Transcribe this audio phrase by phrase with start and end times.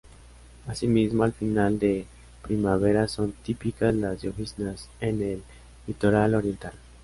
[0.65, 2.07] Asimismo, al final de
[2.41, 5.43] primavera son típicas las lloviznas en el
[5.85, 6.73] litoral oriental.